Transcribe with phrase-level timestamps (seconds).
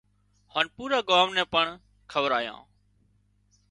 [0.53, 1.65] هانَ پُورا ڳام نين پڻ
[2.11, 2.59] کورايان